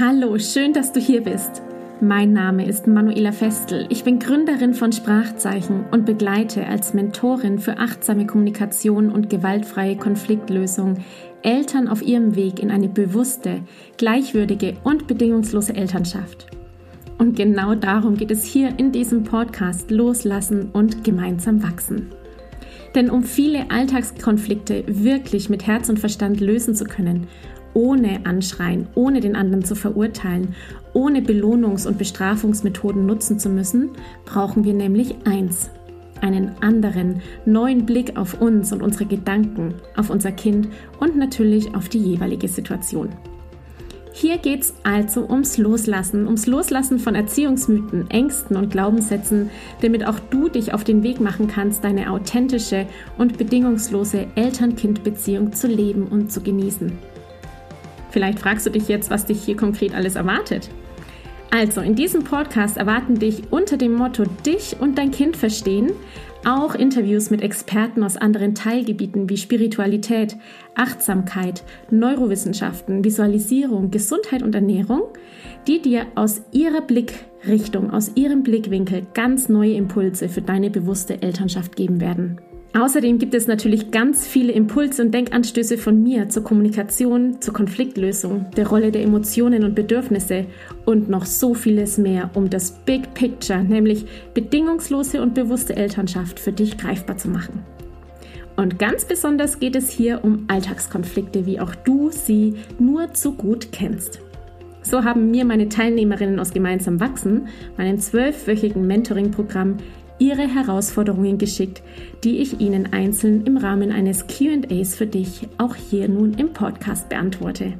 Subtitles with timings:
[0.00, 1.60] Hallo, schön, dass du hier bist.
[2.00, 3.86] Mein Name ist Manuela Festel.
[3.88, 10.98] Ich bin Gründerin von Sprachzeichen und begleite als Mentorin für achtsame Kommunikation und gewaltfreie Konfliktlösung
[11.42, 13.62] Eltern auf ihrem Weg in eine bewusste,
[13.96, 16.46] gleichwürdige und bedingungslose Elternschaft.
[17.18, 22.12] Und genau darum geht es hier in diesem Podcast Loslassen und gemeinsam wachsen.
[22.94, 27.26] Denn um viele Alltagskonflikte wirklich mit Herz und Verstand lösen zu können
[27.74, 30.54] ohne Anschreien, ohne den anderen zu verurteilen,
[30.92, 33.90] ohne Belohnungs- und Bestrafungsmethoden nutzen zu müssen,
[34.24, 35.70] brauchen wir nämlich eins,
[36.20, 40.68] einen anderen, neuen Blick auf uns und unsere Gedanken, auf unser Kind
[41.00, 43.10] und natürlich auf die jeweilige Situation.
[44.20, 49.48] Hier geht es also ums Loslassen, ums Loslassen von Erziehungsmythen, Ängsten und Glaubenssätzen,
[49.80, 55.68] damit auch du dich auf den Weg machen kannst, deine authentische und bedingungslose Eltern-Kind-Beziehung zu
[55.68, 56.98] leben und zu genießen.
[58.18, 60.70] Vielleicht fragst du dich jetzt, was dich hier konkret alles erwartet.
[61.52, 65.92] Also, in diesem Podcast erwarten dich unter dem Motto Dich und dein Kind verstehen
[66.44, 70.36] auch Interviews mit Experten aus anderen Teilgebieten wie Spiritualität,
[70.74, 75.02] Achtsamkeit, Neurowissenschaften, Visualisierung, Gesundheit und Ernährung,
[75.68, 81.76] die dir aus ihrer Blickrichtung, aus ihrem Blickwinkel ganz neue Impulse für deine bewusste Elternschaft
[81.76, 82.40] geben werden.
[82.74, 88.46] Außerdem gibt es natürlich ganz viele Impulse und Denkanstöße von mir zur Kommunikation, zur Konfliktlösung,
[88.56, 90.44] der Rolle der Emotionen und Bedürfnisse
[90.84, 96.52] und noch so vieles mehr, um das Big Picture, nämlich bedingungslose und bewusste Elternschaft für
[96.52, 97.64] dich greifbar zu machen.
[98.56, 103.72] Und ganz besonders geht es hier um Alltagskonflikte, wie auch du sie nur zu gut
[103.72, 104.20] kennst.
[104.82, 109.76] So haben mir meine Teilnehmerinnen aus Gemeinsam Wachsen, meinem zwölfwöchigen Mentoring-Programm,
[110.18, 111.82] ihre Herausforderungen geschickt,
[112.24, 117.08] die ich Ihnen einzeln im Rahmen eines QAs für dich auch hier nun im Podcast
[117.08, 117.74] beantworte.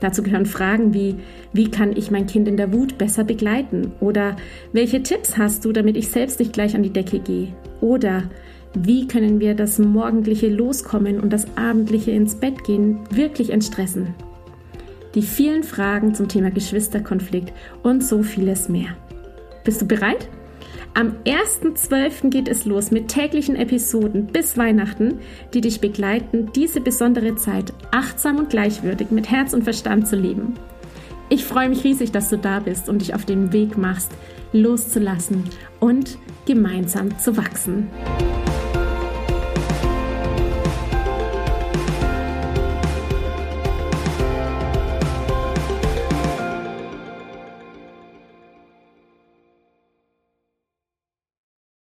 [0.00, 1.16] Dazu gehören Fragen wie,
[1.52, 3.92] wie kann ich mein Kind in der Wut besser begleiten?
[4.00, 4.36] Oder
[4.72, 7.48] welche Tipps hast du, damit ich selbst nicht gleich an die Decke gehe?
[7.80, 8.24] Oder
[8.74, 14.14] wie können wir das morgendliche Loskommen und das abendliche ins Bett gehen wirklich entstressen?
[15.14, 17.52] Die vielen Fragen zum Thema Geschwisterkonflikt
[17.82, 18.96] und so vieles mehr.
[19.64, 20.28] Bist du bereit?
[20.98, 22.28] Am 1.12.
[22.28, 25.20] geht es los mit täglichen Episoden bis Weihnachten,
[25.54, 30.54] die dich begleiten, diese besondere Zeit achtsam und gleichwürdig mit Herz und Verstand zu leben.
[31.28, 34.10] Ich freue mich riesig, dass du da bist und dich auf den Weg machst,
[34.52, 35.44] loszulassen
[35.78, 37.86] und gemeinsam zu wachsen.